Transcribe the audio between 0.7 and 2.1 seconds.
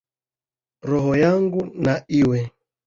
Roho yangu na